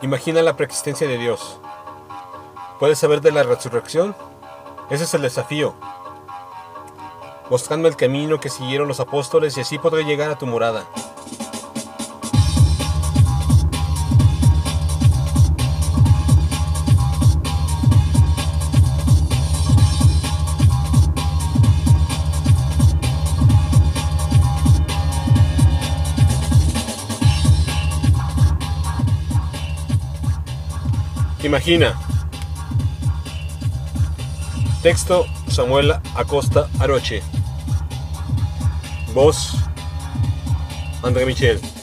Imagina 0.00 0.42
la 0.42 0.56
preexistencia 0.56 1.08
de 1.08 1.18
Dios. 1.18 1.60
¿Puedes 2.78 3.00
saber 3.00 3.20
de 3.20 3.32
la 3.32 3.42
resurrección? 3.42 4.14
Ese 4.90 5.02
es 5.04 5.14
el 5.14 5.22
desafío. 5.22 5.74
Mostrando 7.50 7.88
el 7.88 7.96
camino 7.96 8.38
que 8.38 8.48
siguieron 8.48 8.86
los 8.86 9.00
apóstoles 9.00 9.56
y 9.56 9.62
así 9.62 9.76
podré 9.78 10.04
llegar 10.04 10.30
a 10.30 10.38
tu 10.38 10.46
morada. 10.46 10.86
Imagina. 31.42 31.96
Texto 34.82 35.26
Samuel 35.48 36.00
Acosta 36.14 36.68
Aroche. 36.80 37.22
Voz 39.12 39.54
André 41.02 41.24
Michel. 41.24 41.77